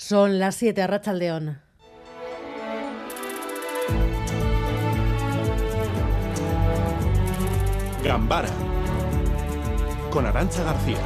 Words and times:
Son 0.00 0.38
las 0.38 0.54
7 0.54 0.80
a 0.80 0.86
Rachaldeón. 0.86 1.58
Gambara 8.04 8.48
con 10.12 10.24
Arancha 10.24 10.62
García. 10.62 10.98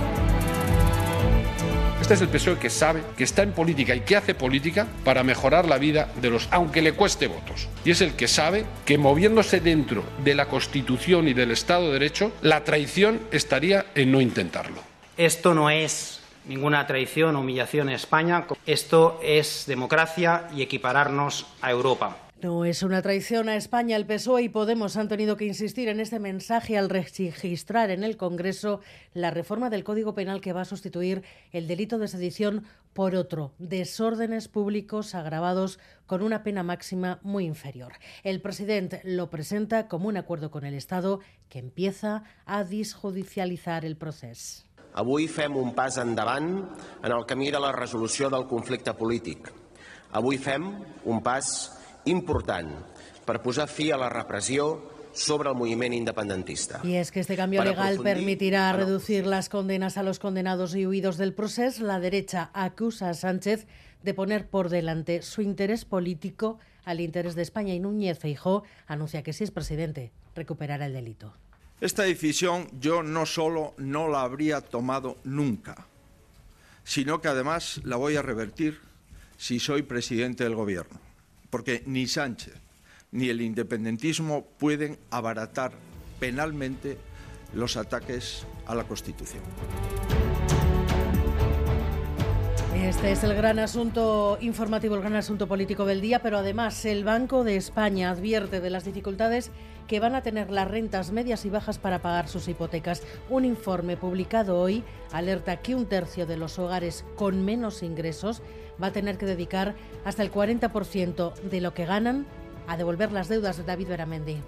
Este 2.02 2.12
es 2.12 2.20
el 2.20 2.28
PSOE 2.28 2.58
que 2.58 2.68
sabe, 2.68 3.02
que 3.16 3.24
está 3.24 3.42
en 3.42 3.52
política 3.52 3.94
y 3.94 4.00
que 4.00 4.14
hace 4.14 4.34
política 4.34 4.86
para 5.06 5.22
mejorar 5.22 5.66
la 5.66 5.78
vida 5.78 6.12
de 6.20 6.28
los, 6.28 6.48
aunque 6.50 6.82
le 6.82 6.92
cueste 6.92 7.28
votos. 7.28 7.70
Y 7.86 7.92
es 7.92 8.02
el 8.02 8.12
que 8.14 8.28
sabe 8.28 8.66
que 8.84 8.98
moviéndose 8.98 9.60
dentro 9.60 10.04
de 10.22 10.34
la 10.34 10.48
Constitución 10.48 11.28
y 11.28 11.32
del 11.32 11.52
Estado 11.52 11.86
de 11.86 11.94
Derecho, 11.94 12.32
la 12.42 12.62
traición 12.62 13.22
estaría 13.30 13.86
en 13.94 14.12
no 14.12 14.20
intentarlo. 14.20 14.82
Esto 15.16 15.54
no 15.54 15.70
es 15.70 16.21
ninguna 16.46 16.86
traición 16.86 17.36
o 17.36 17.40
humillación 17.40 17.88
en 17.88 17.94
España. 17.94 18.46
Esto 18.66 19.20
es 19.22 19.64
democracia 19.66 20.48
y 20.54 20.62
equipararnos 20.62 21.46
a 21.60 21.70
Europa. 21.70 22.16
No 22.42 22.64
es 22.64 22.82
una 22.82 23.02
traición 23.02 23.48
a 23.48 23.54
España. 23.54 23.94
El 23.94 24.04
PSOE 24.04 24.42
y 24.42 24.48
Podemos 24.48 24.96
han 24.96 25.06
tenido 25.06 25.36
que 25.36 25.44
insistir 25.44 25.88
en 25.88 26.00
este 26.00 26.18
mensaje 26.18 26.76
al 26.76 26.90
registrar 26.90 27.90
en 27.90 28.02
el 28.02 28.16
Congreso 28.16 28.80
la 29.14 29.30
reforma 29.30 29.70
del 29.70 29.84
Código 29.84 30.16
Penal 30.16 30.40
que 30.40 30.52
va 30.52 30.62
a 30.62 30.64
sustituir 30.64 31.22
el 31.52 31.68
delito 31.68 31.98
de 31.98 32.08
sedición 32.08 32.64
por 32.94 33.14
otro, 33.14 33.52
desórdenes 33.58 34.48
públicos 34.48 35.14
agravados 35.14 35.78
con 36.06 36.20
una 36.20 36.42
pena 36.42 36.64
máxima 36.64 37.20
muy 37.22 37.44
inferior. 37.44 37.92
El 38.24 38.40
presidente 38.40 39.00
lo 39.04 39.30
presenta 39.30 39.86
como 39.86 40.08
un 40.08 40.16
acuerdo 40.16 40.50
con 40.50 40.64
el 40.64 40.74
Estado 40.74 41.20
que 41.48 41.60
empieza 41.60 42.24
a 42.44 42.64
disjudicializar 42.64 43.84
el 43.84 43.96
proceso. 43.96 44.64
Avui 44.94 45.28
fem 45.28 45.56
un 45.56 45.72
pas 45.74 45.96
endavant 46.02 46.48
en 47.02 47.12
el 47.12 47.26
camí 47.26 47.50
de 47.50 47.60
la 47.60 47.72
resolució 47.72 48.28
del 48.32 48.44
conflicte 48.50 48.92
polític. 48.94 49.48
Avui 50.12 50.36
fem 50.36 50.66
un 51.08 51.22
pas 51.24 51.46
important 52.04 52.74
per 53.24 53.40
posar 53.40 53.68
fi 53.70 53.90
a 53.92 54.00
la 54.00 54.10
repressió 54.12 54.74
sobre 55.12 55.50
el 55.50 55.56
movimiento 55.56 55.96
independentista. 55.96 56.80
Y 56.82 56.96
es 56.96 57.12
que 57.12 57.20
este 57.20 57.36
cambio 57.36 57.64
legal 57.64 57.98
permitirá 58.02 58.72
reducir 58.72 59.26
las 59.26 59.48
condenas 59.48 59.96
a 59.98 60.02
los 60.02 60.18
condenados 60.18 60.74
y 60.74 60.86
huidos 60.86 61.18
del 61.18 61.34
proceso. 61.34 61.84
La 61.84 62.00
derecha 62.00 62.50
acusa 62.54 63.10
a 63.10 63.14
Sánchez 63.14 63.66
de 64.02 64.14
poner 64.14 64.48
por 64.48 64.68
delante 64.68 65.22
su 65.22 65.42
interés 65.42 65.84
político 65.84 66.58
al 66.84 67.00
interés 67.00 67.34
de 67.34 67.42
España 67.42 67.74
y 67.74 67.80
Núñez 67.80 68.18
Feijó 68.18 68.64
anuncia 68.86 69.22
que 69.22 69.32
si 69.32 69.44
es 69.44 69.50
presidente 69.50 70.12
recuperará 70.34 70.86
el 70.86 70.92
delito. 70.92 71.32
Esta 71.82 72.04
decisión 72.04 72.68
yo 72.78 73.02
no 73.02 73.26
solo 73.26 73.74
no 73.76 74.06
la 74.06 74.22
habría 74.22 74.60
tomado 74.60 75.18
nunca, 75.24 75.88
sino 76.84 77.20
que 77.20 77.26
además 77.26 77.80
la 77.82 77.96
voy 77.96 78.14
a 78.14 78.22
revertir 78.22 78.80
si 79.36 79.58
soy 79.58 79.82
presidente 79.82 80.44
del 80.44 80.54
Gobierno, 80.54 81.00
porque 81.50 81.82
ni 81.86 82.06
Sánchez 82.06 82.54
ni 83.10 83.30
el 83.30 83.40
independentismo 83.40 84.46
pueden 84.60 84.96
abaratar 85.10 85.72
penalmente 86.20 86.98
los 87.52 87.76
ataques 87.76 88.46
a 88.66 88.76
la 88.76 88.84
Constitución. 88.84 89.42
Este 92.82 93.12
es 93.12 93.22
el 93.22 93.36
gran 93.36 93.60
asunto 93.60 94.38
informativo, 94.40 94.96
el 94.96 95.02
gran 95.02 95.14
asunto 95.14 95.46
político 95.46 95.84
del 95.84 96.00
día, 96.00 96.20
pero 96.20 96.38
además 96.38 96.84
el 96.84 97.04
Banco 97.04 97.44
de 97.44 97.54
España 97.54 98.10
advierte 98.10 98.60
de 98.60 98.70
las 98.70 98.84
dificultades 98.84 99.52
que 99.86 100.00
van 100.00 100.16
a 100.16 100.22
tener 100.22 100.50
las 100.50 100.68
rentas 100.68 101.12
medias 101.12 101.44
y 101.44 101.50
bajas 101.50 101.78
para 101.78 102.02
pagar 102.02 102.26
sus 102.26 102.48
hipotecas. 102.48 103.04
Un 103.30 103.44
informe 103.44 103.96
publicado 103.96 104.58
hoy 104.58 104.82
alerta 105.12 105.62
que 105.62 105.76
un 105.76 105.86
tercio 105.86 106.26
de 106.26 106.36
los 106.36 106.58
hogares 106.58 107.04
con 107.14 107.44
menos 107.44 107.84
ingresos 107.84 108.42
va 108.82 108.88
a 108.88 108.92
tener 108.92 109.16
que 109.16 109.26
dedicar 109.26 109.76
hasta 110.04 110.24
el 110.24 110.32
40% 110.32 111.34
de 111.34 111.60
lo 111.60 111.74
que 111.74 111.86
ganan 111.86 112.26
a 112.66 112.76
devolver 112.76 113.12
las 113.12 113.28
deudas 113.28 113.58
de 113.58 113.62
David 113.62 113.90
Beramendi. 113.90 114.38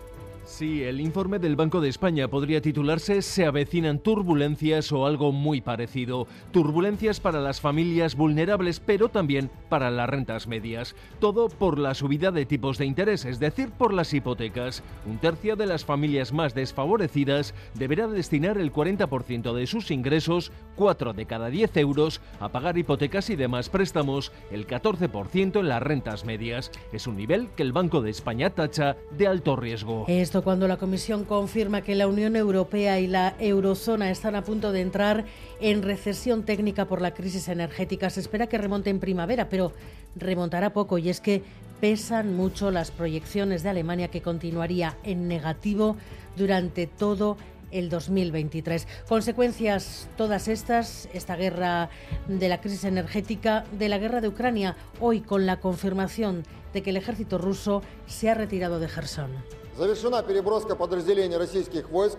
Sí, 0.45 0.83
el 0.85 1.01
informe 1.01 1.39
del 1.39 1.57
Banco 1.57 1.81
de 1.81 1.89
España 1.89 2.29
podría 2.29 2.61
titularse 2.61 3.23
Se 3.23 3.47
avecinan 3.47 3.99
turbulencias 3.99 4.93
o 4.93 5.07
algo 5.07 5.33
muy 5.33 5.63
parecido. 5.63 6.27
Turbulencias 6.53 7.19
para 7.19 7.41
las 7.41 7.63
familias 7.63 8.15
vulnerables, 8.15 8.79
pero 8.79 9.09
también 9.09 9.51
para 9.71 9.91
las 9.91 10.09
rentas 10.09 10.47
medias. 10.47 10.95
Todo 11.19 11.49
por 11.49 11.79
la 11.79 11.95
subida 11.95 12.31
de 12.31 12.45
tipos 12.45 12.77
de 12.77 12.85
interés, 12.85 13.25
es 13.25 13.41
decir, 13.41 13.71
por 13.71 13.95
las 13.95 14.13
hipotecas. 14.13 14.83
Un 15.07 15.17
tercio 15.17 15.57
de 15.57 15.65
las 15.65 15.87
familias 15.87 16.33
más 16.33 16.55
desfavorecidas 16.55 17.55
deberá 17.75 18.07
destinar 18.07 18.59
el 18.59 18.71
40% 18.71 19.55
de 19.55 19.67
sus 19.67 19.91
ingresos, 19.91 20.53
4 20.77 21.15
de 21.15 21.25
cada 21.25 21.49
10 21.49 21.75
euros, 21.79 22.21
a 22.39 22.51
pagar 22.51 22.77
hipotecas 22.77 23.31
y 23.31 23.37
demás 23.37 23.71
préstamos, 23.71 24.31
el 24.51 24.67
14% 24.67 25.61
en 25.61 25.69
las 25.69 25.83
rentas 25.83 26.27
medias. 26.27 26.71
Es 26.93 27.07
un 27.07 27.17
nivel 27.17 27.49
que 27.57 27.63
el 27.63 27.73
Banco 27.73 28.03
de 28.03 28.11
España 28.11 28.51
tacha 28.51 28.97
de 29.17 29.27
alto 29.27 29.57
riesgo 29.57 30.05
cuando 30.43 30.67
la 30.67 30.79
Comisión 30.79 31.25
confirma 31.25 31.83
que 31.83 31.95
la 31.95 32.09
Unión 32.09 32.35
Europea 32.35 32.99
y 32.99 33.07
la 33.07 33.35
eurozona 33.39 34.11
están 34.11 34.35
a 34.35 34.43
punto 34.43 34.73
de 34.73 34.81
entrar 34.81 35.25
en 35.61 35.83
recesión 35.83 36.45
técnica 36.45 36.87
por 36.87 37.01
la 37.01 37.15
crisis 37.15 37.49
energética. 37.49 38.11
Se 38.11 38.21
espera 38.21 38.47
que 38.47 38.59
remonte 38.59 38.91
en 38.91 39.01
primavera, 39.01 39.49
pero 39.49 39.73
remontará 40.17 40.73
poco 40.73 40.99
y 40.99 41.09
es 41.09 41.21
que 41.21 41.43
pesan 41.81 42.35
mucho 42.35 42.71
las 42.71 42.91
proyecciones 42.91 43.63
de 43.63 43.69
Alemania 43.69 44.09
que 44.09 44.23
continuaría 44.23 44.97
en 45.05 45.29
negativo 45.29 45.97
durante 46.37 46.87
todo 46.87 47.37
el 47.71 47.89
2023. 47.89 48.89
Consecuencias 49.09 50.09
todas 50.17 50.49
estas, 50.49 51.09
esta 51.13 51.37
guerra 51.37 51.91
de 52.29 52.49
la 52.49 52.61
crisis 52.61 52.85
energética, 52.85 53.65
de 53.79 53.89
la 53.89 53.99
guerra 53.99 54.21
de 54.21 54.29
Ucrania, 54.29 54.77
hoy 55.01 55.21
con 55.21 55.47
la 55.47 55.61
confirmación 55.61 56.45
de 56.73 56.83
que 56.83 56.91
el 56.91 56.97
ejército 56.97 57.39
ruso 57.39 57.83
se 58.07 58.31
ha 58.31 58.35
retirado 58.35 58.81
de 58.81 58.89
Gerson. 58.89 59.64
Завершена 59.78 60.24
переброска 60.24 60.76
подразделений 60.76 61.38
российских 61.38 61.90
войск 61.90 62.18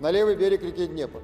на 0.00 0.10
левый 0.10 0.36
берег 0.36 0.62
реки 0.62 0.86
Днепр. 0.86 1.20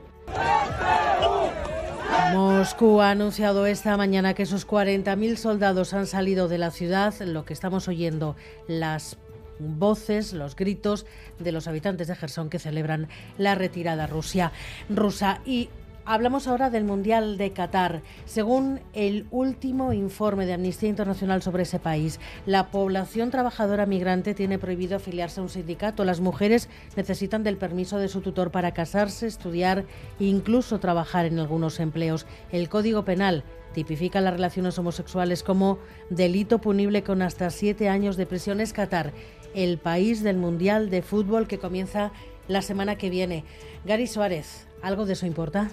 Moscú 2.32 3.00
ha 3.00 3.10
anunciado 3.10 3.66
esta 3.66 3.96
mañana 3.96 4.34
que 4.34 4.42
esos 4.42 4.66
40.000 4.66 5.36
soldados 5.36 5.94
han 5.94 6.06
salido 6.06 6.48
de 6.48 6.58
la 6.58 6.70
ciudad, 6.70 7.14
lo 7.20 7.44
que 7.44 7.54
estamos 7.54 7.88
oyendo, 7.88 8.36
las 8.66 9.16
voces, 9.58 10.32
los 10.32 10.54
gritos 10.54 11.06
de 11.38 11.52
los 11.52 11.66
habitantes 11.68 12.08
de 12.08 12.14
Gerson 12.14 12.50
que 12.50 12.58
celebran 12.58 13.08
la 13.38 13.54
retirada 13.54 14.06
Rusia, 14.06 14.52
rusa. 14.88 15.40
Y 15.44 15.70
Hablamos 16.05 16.47
ahora 16.47 16.69
del 16.69 16.83
Mundial 16.83 17.37
de 17.37 17.53
Qatar. 17.53 18.01
Según 18.25 18.81
el 18.91 19.25
último 19.31 19.93
informe 19.93 20.45
de 20.45 20.51
Amnistía 20.51 20.89
Internacional 20.89 21.41
sobre 21.41 21.63
ese 21.63 21.79
país, 21.79 22.19
la 22.45 22.71
población 22.71 23.31
trabajadora 23.31 23.85
migrante 23.85 24.33
tiene 24.33 24.59
prohibido 24.59 24.97
afiliarse 24.97 25.39
a 25.39 25.43
un 25.43 25.49
sindicato. 25.49 26.03
Las 26.03 26.19
mujeres 26.19 26.67
necesitan 26.97 27.43
del 27.43 27.55
permiso 27.55 27.99
de 27.99 28.09
su 28.09 28.19
tutor 28.19 28.51
para 28.51 28.73
casarse, 28.73 29.27
estudiar 29.27 29.85
e 30.19 30.25
incluso 30.25 30.77
trabajar 30.81 31.25
en 31.25 31.39
algunos 31.39 31.79
empleos. 31.79 32.25
El 32.51 32.67
Código 32.67 33.05
Penal 33.05 33.45
tipifica 33.73 34.19
las 34.19 34.33
relaciones 34.33 34.77
homosexuales 34.77 35.41
como 35.41 35.79
delito 36.09 36.59
punible 36.59 37.03
con 37.03 37.21
hasta 37.21 37.49
siete 37.49 37.87
años 37.87 38.17
de 38.17 38.25
prisión. 38.25 38.59
Es 38.59 38.73
Qatar, 38.73 39.13
el 39.55 39.77
país 39.77 40.21
del 40.21 40.35
Mundial 40.35 40.89
de 40.89 41.01
Fútbol 41.01 41.47
que 41.47 41.59
comienza 41.59 42.11
la 42.49 42.61
semana 42.61 42.97
que 42.97 43.09
viene. 43.09 43.45
Gary 43.85 44.07
Suárez, 44.07 44.67
¿algo 44.81 45.05
de 45.05 45.13
eso 45.13 45.25
importa? 45.25 45.71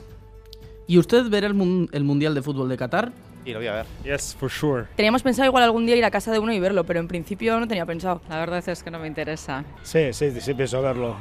¿Y 0.91 0.99
usted 0.99 1.31
verá 1.31 1.47
el, 1.47 1.55
Mundial 1.55 2.35
de 2.35 2.43
Fútbol 2.43 2.69
de 2.69 2.77
Qatar? 2.77 3.13
Y 3.45 3.53
lo 3.53 3.61
voy 3.61 3.69
a 3.69 3.75
ver. 3.75 3.87
Yes, 4.03 4.35
for 4.35 4.51
sure. 4.51 4.87
Teníamos 4.97 5.23
pensado 5.23 5.47
igual 5.47 5.63
algún 5.63 5.87
día 5.87 5.95
ir 5.95 6.05
a 6.05 6.11
casa 6.11 6.33
de 6.33 6.41
uno 6.41 6.53
y 6.53 6.59
verlo, 6.59 6.83
pero 6.83 6.99
en 6.99 7.07
principio 7.07 7.61
no 7.61 7.69
tenía 7.69 7.87
pensado. 7.87 8.21
La 8.29 8.41
verdad 8.41 8.69
es 8.69 8.83
que 8.83 8.91
no 8.91 8.99
me 8.99 9.07
interesa. 9.07 9.65
Sí, 9.85 10.13
sí, 10.13 10.33
sí 10.41 10.53
pienso 10.53 10.83
verlo. 10.83 11.15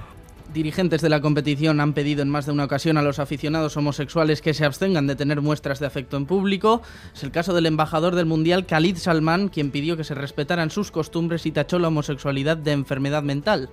Dirigentes 0.51 1.01
de 1.01 1.09
la 1.09 1.21
competición 1.21 1.79
han 1.81 1.93
pedido 1.93 2.23
en 2.23 2.29
más 2.29 2.47
de 2.47 2.51
una 2.51 2.63
ocasión 2.63 2.97
a 2.97 3.03
los 3.03 3.19
aficionados 3.19 3.77
homosexuales 3.77 4.41
que 4.41 4.55
se 4.55 4.65
abstengan 4.65 5.05
de 5.05 5.15
tener 5.15 5.39
muestras 5.39 5.79
de 5.79 5.85
afecto 5.85 6.17
en 6.17 6.25
público. 6.25 6.81
Es 7.13 7.21
el 7.21 7.29
caso 7.29 7.53
del 7.53 7.67
embajador 7.67 8.15
del 8.15 8.25
Mundial 8.25 8.65
Khalid 8.65 8.97
Salman, 8.97 9.49
quien 9.49 9.69
pidió 9.69 9.95
que 9.95 10.03
se 10.03 10.15
respetaran 10.15 10.71
sus 10.71 10.89
costumbres 10.89 11.45
y 11.45 11.51
tachó 11.51 11.77
la 11.77 11.89
homosexualidad 11.89 12.57
de 12.57 12.71
enfermedad 12.71 13.21
mental. 13.21 13.69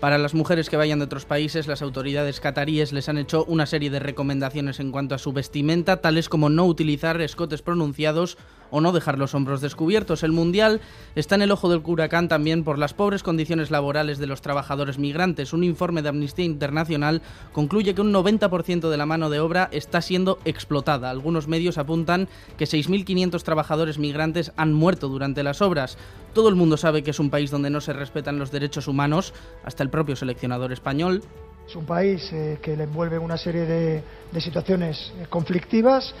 Para 0.00 0.18
las 0.18 0.34
mujeres 0.34 0.68
que 0.68 0.76
vayan 0.76 0.98
de 0.98 1.04
otros 1.04 1.26
países, 1.26 1.68
las 1.68 1.80
autoridades 1.80 2.40
cataríes 2.40 2.92
les 2.92 3.08
han 3.08 3.18
hecho 3.18 3.44
una 3.44 3.66
serie 3.66 3.88
de 3.88 4.00
recomendaciones 4.00 4.80
en 4.80 4.90
cuanto 4.90 5.14
a 5.14 5.18
su 5.18 5.32
vestimenta, 5.32 6.00
tales 6.00 6.28
como 6.28 6.48
no 6.48 6.66
utilizar 6.66 7.20
escotes 7.20 7.62
pronunciados 7.62 8.36
o 8.72 8.80
no 8.80 8.90
dejar 8.90 9.18
los 9.18 9.34
hombros 9.34 9.60
descubiertos. 9.60 10.24
El 10.24 10.32
Mundial 10.32 10.80
está 11.14 11.36
en 11.36 11.42
el 11.42 11.52
ojo 11.52 11.68
del 11.68 11.82
huracán 11.84 12.26
también 12.26 12.64
por 12.64 12.78
las 12.78 12.94
pobres 12.94 13.22
condiciones 13.22 13.70
laborales 13.70 14.18
de 14.18 14.26
los 14.26 14.40
trabajadores 14.40 14.98
migrantes. 14.98 15.52
Un 15.52 15.62
informe 15.62 16.02
de 16.02 16.08
Amnistía 16.08 16.46
Internacional 16.46 17.22
concluye 17.52 17.94
que 17.94 18.00
un 18.00 18.12
90% 18.12 18.88
de 18.88 18.96
la 18.96 19.06
mano 19.06 19.30
de 19.30 19.40
obra 19.40 19.68
está 19.72 20.00
siendo 20.00 20.38
explotada. 20.44 21.10
Algunos 21.10 21.46
medios 21.46 21.78
apuntan 21.78 22.28
que 22.56 22.64
6.500 22.64 23.42
trabajadores 23.42 23.98
migrantes 23.98 24.52
han 24.56 24.72
muerto 24.72 25.08
durante 25.08 25.42
las 25.42 25.60
obras. 25.60 25.98
Todo 26.32 26.48
el 26.48 26.54
mundo 26.54 26.76
sabe 26.76 27.02
que 27.02 27.10
es 27.10 27.20
un 27.20 27.30
país 27.30 27.50
donde 27.50 27.68
no 27.68 27.80
se 27.80 27.92
respetan 27.92 28.38
los 28.38 28.50
derechos 28.50 28.88
humanos, 28.88 29.34
hasta 29.64 29.82
el 29.82 29.90
propio 29.90 30.16
seleccionador 30.16 30.72
español. 30.72 31.22
Es 31.68 31.76
un 31.76 31.84
país 31.84 32.28
eh, 32.32 32.58
que 32.62 32.76
le 32.76 32.84
envuelve 32.84 33.18
una 33.18 33.36
serie 33.36 33.66
de, 33.66 34.02
de 34.32 34.40
situaciones 34.40 35.12
eh, 35.18 35.26
conflictivas, 35.28 36.14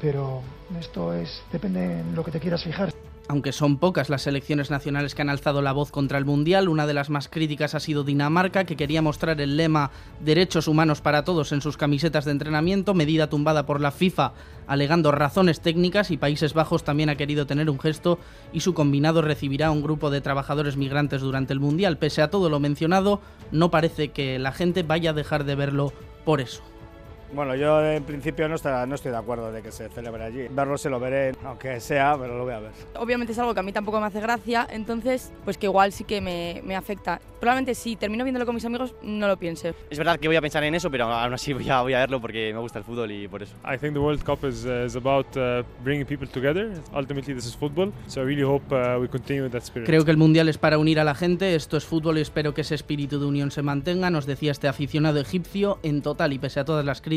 pero 0.00 0.42
esto 0.78 1.12
es 1.12 1.42
depende 1.50 2.00
en 2.00 2.14
lo 2.14 2.24
que 2.24 2.30
te 2.30 2.40
quieras 2.40 2.62
fijar. 2.62 2.92
Aunque 3.28 3.52
son 3.52 3.78
pocas 3.78 4.08
las 4.08 4.22
selecciones 4.22 4.70
nacionales 4.70 5.14
que 5.14 5.22
han 5.22 5.30
alzado 5.30 5.60
la 5.60 5.72
voz 5.72 5.90
contra 5.90 6.16
el 6.16 6.24
Mundial, 6.24 6.68
una 6.68 6.86
de 6.86 6.94
las 6.94 7.10
más 7.10 7.28
críticas 7.28 7.74
ha 7.74 7.80
sido 7.80 8.04
Dinamarca, 8.04 8.64
que 8.64 8.76
quería 8.76 9.02
mostrar 9.02 9.40
el 9.40 9.56
lema 9.56 9.90
Derechos 10.20 10.68
humanos 10.68 11.00
para 11.00 11.24
todos 11.24 11.50
en 11.50 11.60
sus 11.60 11.76
camisetas 11.76 12.24
de 12.24 12.30
entrenamiento, 12.30 12.94
medida 12.94 13.28
tumbada 13.28 13.66
por 13.66 13.80
la 13.80 13.90
FIFA, 13.90 14.32
alegando 14.68 15.10
razones 15.10 15.60
técnicas, 15.60 16.12
y 16.12 16.16
Países 16.18 16.54
Bajos 16.54 16.84
también 16.84 17.10
ha 17.10 17.16
querido 17.16 17.46
tener 17.46 17.68
un 17.68 17.80
gesto 17.80 18.20
y 18.52 18.60
su 18.60 18.74
combinado 18.74 19.22
recibirá 19.22 19.68
a 19.68 19.72
un 19.72 19.82
grupo 19.82 20.10
de 20.10 20.20
trabajadores 20.20 20.76
migrantes 20.76 21.20
durante 21.20 21.52
el 21.52 21.58
Mundial. 21.58 21.98
Pese 21.98 22.22
a 22.22 22.30
todo 22.30 22.48
lo 22.48 22.60
mencionado, 22.60 23.20
no 23.50 23.72
parece 23.72 24.10
que 24.10 24.38
la 24.38 24.52
gente 24.52 24.84
vaya 24.84 25.10
a 25.10 25.14
dejar 25.14 25.44
de 25.44 25.56
verlo 25.56 25.92
por 26.24 26.40
eso. 26.40 26.62
Bueno, 27.32 27.54
yo 27.54 27.84
en 27.84 28.04
principio 28.04 28.48
no, 28.48 28.54
está, 28.54 28.86
no 28.86 28.94
estoy 28.94 29.10
de 29.10 29.18
acuerdo 29.18 29.50
de 29.52 29.62
que 29.62 29.72
se 29.72 29.88
celebre 29.88 30.24
allí. 30.24 30.46
Verlo 30.50 30.78
se 30.78 30.88
lo 30.90 31.00
veré, 31.00 31.32
aunque 31.44 31.80
sea, 31.80 32.16
pero 32.18 32.38
lo 32.38 32.44
voy 32.44 32.54
a 32.54 32.60
ver. 32.60 32.70
Obviamente 32.98 33.32
es 33.32 33.38
algo 33.38 33.52
que 33.52 33.60
a 33.60 33.62
mí 33.62 33.72
tampoco 33.72 34.00
me 34.00 34.06
hace 34.06 34.20
gracia, 34.20 34.66
entonces 34.70 35.32
pues 35.44 35.58
que 35.58 35.66
igual 35.66 35.92
sí 35.92 36.04
que 36.04 36.20
me, 36.20 36.62
me 36.64 36.76
afecta. 36.76 37.20
Probablemente 37.40 37.74
si 37.74 37.96
termino 37.96 38.24
viéndolo 38.24 38.46
con 38.46 38.54
mis 38.54 38.64
amigos 38.64 38.94
no 39.02 39.28
lo 39.28 39.36
piense. 39.36 39.74
Es 39.90 39.98
verdad 39.98 40.18
que 40.18 40.28
voy 40.28 40.36
a 40.36 40.40
pensar 40.40 40.64
en 40.64 40.74
eso, 40.74 40.90
pero 40.90 41.04
aún 41.04 41.34
así 41.34 41.52
voy 41.52 41.68
a, 41.68 41.82
voy 41.82 41.94
a 41.94 41.98
verlo 41.98 42.20
porque 42.20 42.52
me 42.52 42.60
gusta 42.60 42.78
el 42.78 42.84
fútbol 42.84 43.10
y 43.10 43.28
por 43.28 43.42
eso. 43.42 43.54
I 43.64 43.76
think 43.76 43.92
the 43.92 43.98
World 43.98 44.22
Cup 44.22 44.44
is, 44.44 44.64
uh, 44.64 44.86
is 44.86 44.96
about 44.96 45.26
uh, 45.36 45.62
bringing 45.82 46.06
people 46.06 46.28
together. 46.28 46.72
Ultimately 46.94 47.34
this 47.34 47.46
is 47.46 47.56
football, 47.56 47.92
so 48.06 48.22
I 48.22 48.24
really 48.24 48.42
hope 48.42 48.64
uh, 48.72 48.98
we 49.00 49.08
continue 49.08 49.48
that 49.50 49.62
spirit. 49.62 49.86
Creo 49.86 50.04
que 50.04 50.10
el 50.10 50.16
Mundial 50.16 50.48
es 50.48 50.58
para 50.58 50.78
unir 50.78 51.00
a 51.00 51.04
la 51.04 51.14
gente, 51.14 51.54
esto 51.54 51.76
es 51.76 51.84
fútbol 51.84 52.18
y 52.18 52.20
espero 52.22 52.54
que 52.54 52.62
ese 52.62 52.74
espíritu 52.74 53.18
de 53.18 53.26
unión 53.26 53.50
se 53.50 53.62
mantenga, 53.62 54.10
nos 54.10 54.26
decía 54.26 54.52
este 54.52 54.68
aficionado 54.68 55.20
egipcio. 55.20 55.78
En 55.82 56.02
total 56.02 56.32
y 56.32 56.38
pese 56.38 56.60
a 56.60 56.64
todas 56.64 56.84
las 56.84 57.00
críticas, 57.00 57.15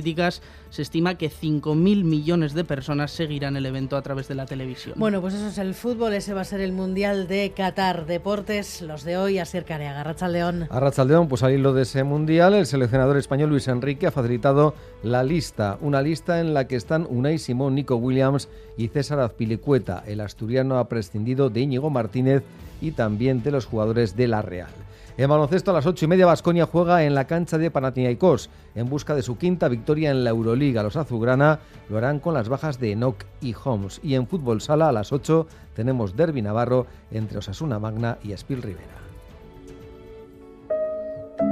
se 0.70 0.82
estima 0.82 1.16
que 1.16 1.30
5.000 1.30 2.04
millones 2.04 2.54
de 2.54 2.64
personas 2.64 3.12
seguirán 3.12 3.58
el 3.58 3.66
evento 3.66 3.98
a 3.98 4.02
través 4.02 4.28
de 4.28 4.36
la 4.36 4.46
televisión. 4.46 4.96
Bueno, 4.98 5.22
pues 5.22 5.34
eso 5.34 5.48
es 5.48 5.58
el 5.58 5.74
fútbol, 5.74 6.14
ese 6.14 6.34
va 6.34 6.42
a 6.42 6.46
ser 6.46 6.62
el 6.62 6.72
Mundial 6.72 7.28
de 7.28 7.52
Qatar. 7.56 8.06
Deportes, 8.06 8.82
los 8.82 9.04
de 9.04 9.18
hoy, 9.18 9.40
a 9.40 9.46
ser 9.46 9.66
Carea, 9.66 10.04
León. 10.30 10.68
Arrachaldeón, 10.70 11.28
pues 11.28 11.44
al 11.44 11.54
hilo 11.54 11.74
de 11.74 11.84
ese 11.84 12.04
Mundial, 12.04 12.54
el 12.54 12.66
seleccionador 12.66 13.18
español 13.18 13.50
Luis 13.50 13.68
Enrique 13.68 14.08
ha 14.08 14.12
facilitado 14.12 14.76
la 15.04 15.24
lista, 15.24 15.78
una 15.82 16.02
lista 16.02 16.40
en 16.40 16.54
la 16.54 16.68
que 16.68 16.76
están 16.76 17.08
Unai 17.10 17.40
Simón, 17.40 17.76
Nico 17.76 17.96
Williams 17.96 18.50
y 18.78 18.88
César 18.90 19.20
Azpilicueta. 19.20 20.04
El 20.06 20.22
asturiano 20.22 20.78
ha 20.78 20.88
prescindido 20.88 21.50
de 21.50 21.62
Íñigo 21.62 21.90
Martínez 21.90 22.44
y 22.82 22.92
también 22.92 23.44
de 23.44 23.52
los 23.52 23.66
jugadores 23.66 24.16
de 24.16 24.28
la 24.28 24.42
Real. 24.42 24.72
En 25.20 25.30
baloncesto 25.30 25.72
a 25.72 25.74
las 25.74 25.86
ocho 25.86 26.06
y 26.06 26.08
media 26.08 26.26
Vasconia 26.26 26.66
juega 26.66 27.04
en 27.04 27.14
la 27.14 27.28
cancha 27.28 27.58
de 27.58 27.70
Panathinaikos 27.70 28.50
en 28.74 28.90
busca 28.90 29.14
de 29.16 29.22
su 29.22 29.38
quinta 29.38 29.68
victoria 29.68 30.12
en 30.12 30.24
la 30.24 30.30
Euroliga. 30.30 30.82
Los 30.82 30.96
azulgrana 30.96 31.60
lo 31.90 31.98
harán 31.98 32.22
con 32.22 32.34
las 32.34 32.48
bajas 32.48 32.80
de 32.80 32.94
Enoch 32.94 33.26
y 33.42 33.54
Holmes. 33.62 34.00
Y 34.02 34.16
en 34.16 34.28
fútbol 34.28 34.62
sala 34.62 34.88
a 34.88 34.94
las 34.94 35.12
8 35.12 35.46
tenemos 35.76 36.16
Derby 36.16 36.42
Navarro 36.42 36.88
entre 37.12 37.40
Osasuna 37.40 37.80
Magna 37.80 38.18
y 38.24 38.32
Espil 38.32 38.62
Rivera. 38.62 39.09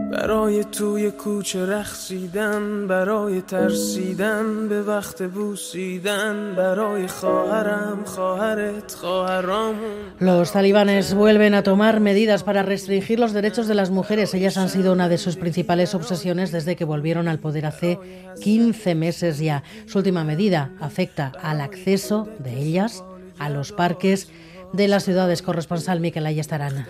برای 0.06 0.64
توی 0.64 1.10
کوچه 1.10 1.66
رخصیدن 1.66 2.86
برای 2.86 3.40
ترسیدن 3.40 4.68
به 4.68 4.82
وقت 4.82 5.22
بوسیدن 5.22 6.54
برای 6.56 7.06
خواهرم 7.06 8.04
خواهرت 8.04 8.94
خواهرامون 8.94 10.12
Los 10.20 10.52
talibanes 10.52 11.14
vuelven 11.14 11.54
a 11.54 11.62
tomar 11.62 12.00
medidas 12.00 12.42
para 12.44 12.62
restringir 12.62 13.18
los 13.18 13.32
derechos 13.32 13.66
de 13.66 13.74
las 13.74 13.90
mujeres. 13.90 14.34
Ellas 14.34 14.56
han 14.56 14.68
sido 14.68 14.92
una 14.92 15.08
de 15.08 15.18
sus 15.18 15.36
principales 15.36 15.94
obsesiones 15.94 16.52
desde 16.52 16.76
que 16.76 16.84
volvieron 16.84 17.26
al 17.26 17.38
poder 17.38 17.66
hace 17.66 17.98
15 18.42 18.94
meses 18.94 19.38
ya. 19.38 19.62
Su 19.86 19.98
última 19.98 20.22
medida 20.24 20.70
afecta 20.80 21.32
al 21.42 21.60
acceso 21.60 22.28
de 22.38 22.58
ellas 22.58 23.02
a 23.38 23.48
los 23.48 23.72
parques 23.72 24.28
de 24.72 24.88
las 24.88 25.04
ciudades. 25.04 25.42
Corresponsal 25.42 26.00
Miquel 26.00 26.26
Ayestarán. 26.26 26.86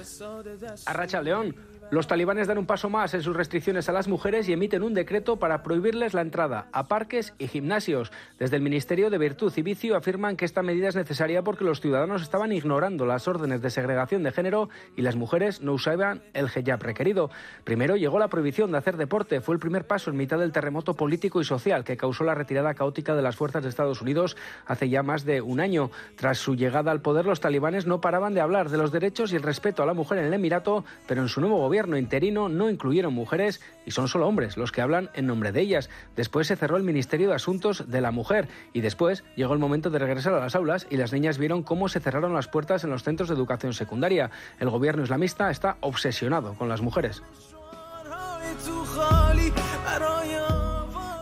Arracha 0.86 1.22
León. 1.22 1.54
Los 1.89 2.05
talibanes 2.05 2.47
dan 2.47 2.57
un 2.57 2.65
paso 2.65 2.89
más 2.89 3.13
en 3.13 3.21
sus 3.21 3.33
restricciones 3.33 3.87
a 3.87 3.93
las 3.93 4.09
mujeres 4.09 4.49
y 4.49 4.51
emiten 4.51 4.83
un 4.83 4.93
decreto 4.93 5.37
para 5.37 5.63
prohibirles 5.63 6.13
la 6.13 6.19
entrada 6.19 6.67
a 6.73 6.89
parques 6.89 7.33
y 7.37 7.47
gimnasios. 7.47 8.11
Desde 8.37 8.57
el 8.57 8.61
Ministerio 8.61 9.09
de 9.09 9.17
Virtud 9.17 9.53
y 9.55 9.61
Vicio 9.61 9.95
afirman 9.95 10.35
que 10.35 10.43
esta 10.43 10.61
medida 10.61 10.89
es 10.89 10.97
necesaria 10.97 11.43
porque 11.43 11.63
los 11.63 11.79
ciudadanos 11.79 12.21
estaban 12.21 12.51
ignorando 12.51 13.05
las 13.05 13.29
órdenes 13.29 13.61
de 13.61 13.69
segregación 13.69 14.23
de 14.23 14.33
género 14.33 14.67
y 14.97 15.01
las 15.01 15.15
mujeres 15.15 15.61
no 15.61 15.71
usaban 15.71 16.23
el 16.33 16.49
hijab 16.53 16.83
requerido. 16.83 17.29
Primero 17.63 17.95
llegó 17.95 18.19
la 18.19 18.27
prohibición 18.27 18.69
de 18.73 18.79
hacer 18.79 18.97
deporte. 18.97 19.39
Fue 19.39 19.55
el 19.55 19.61
primer 19.61 19.87
paso 19.87 20.11
en 20.11 20.17
mitad 20.17 20.39
del 20.39 20.51
terremoto 20.51 20.93
político 20.93 21.39
y 21.39 21.45
social 21.45 21.85
que 21.85 21.95
causó 21.95 22.25
la 22.25 22.35
retirada 22.35 22.73
caótica 22.73 23.15
de 23.15 23.21
las 23.21 23.37
fuerzas 23.37 23.63
de 23.63 23.69
Estados 23.69 24.01
Unidos 24.01 24.35
hace 24.65 24.89
ya 24.89 25.03
más 25.03 25.23
de 25.23 25.39
un 25.39 25.61
año. 25.61 25.89
Tras 26.17 26.37
su 26.37 26.53
llegada 26.57 26.91
al 26.91 26.99
poder, 26.99 27.25
los 27.25 27.39
talibanes 27.39 27.85
no 27.85 28.01
paraban 28.01 28.33
de 28.33 28.41
hablar 28.41 28.69
de 28.69 28.77
los 28.77 28.91
derechos 28.91 29.31
y 29.31 29.37
el 29.37 29.43
respeto 29.43 29.83
a 29.83 29.85
la 29.85 29.93
mujer 29.93 30.17
en 30.17 30.25
el 30.25 30.33
Emirato, 30.33 30.83
pero 31.07 31.21
en 31.21 31.29
su 31.29 31.39
nuevo 31.39 31.57
gobierno 31.59 31.76
gobierno 31.77 31.99
interino 31.99 32.49
no 32.49 32.71
incluyeron 32.71 33.13
mujeres 33.13 33.61
y 33.85 33.91
son 33.91 34.07
solo 34.07 34.27
hombres 34.27 34.57
los 34.57 34.71
que 34.71 34.81
hablan 34.81 35.11
en 35.13 35.27
nombre 35.27 35.51
de 35.51 35.61
ellas. 35.61 35.91
Después 36.15 36.47
se 36.47 36.55
cerró 36.55 36.75
el 36.75 36.81
Ministerio 36.81 37.29
de 37.29 37.35
Asuntos 37.35 37.83
de 37.87 38.01
la 38.01 38.09
Mujer 38.09 38.47
y 38.73 38.81
después 38.81 39.23
llegó 39.35 39.53
el 39.53 39.59
momento 39.59 39.91
de 39.91 39.99
regresar 39.99 40.33
a 40.33 40.39
las 40.39 40.55
aulas 40.55 40.87
y 40.89 40.97
las 40.97 41.13
niñas 41.13 41.37
vieron 41.37 41.61
cómo 41.61 41.87
se 41.87 41.99
cerraron 41.99 42.33
las 42.33 42.47
puertas 42.47 42.83
en 42.83 42.89
los 42.89 43.03
centros 43.03 43.29
de 43.29 43.35
educación 43.35 43.73
secundaria. 43.73 44.31
El 44.59 44.71
gobierno 44.71 45.03
islamista 45.03 45.51
está 45.51 45.77
obsesionado 45.81 46.55
con 46.55 46.67
las 46.67 46.81
mujeres. 46.81 47.21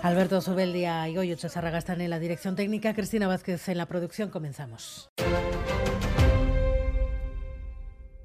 Alberto 0.04 0.40
Zubeldia 0.40 1.10
y 1.10 1.16
Goyo 1.16 1.36
Chazarraga 1.36 1.80
están 1.80 2.00
en 2.00 2.12
la 2.12 2.20
dirección 2.20 2.56
técnica, 2.56 2.94
Cristina 2.94 3.28
Vázquez 3.28 3.68
en 3.68 3.78
la 3.78 3.88
producción. 3.88 4.30
Comenzamos. 4.30 5.10